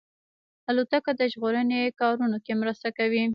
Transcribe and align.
الوتکه 0.69 1.11
د 1.19 1.21
ژغورنې 1.31 1.81
کارونو 1.99 2.37
کې 2.45 2.53
مرسته 2.61 2.87
کوي. 2.97 3.23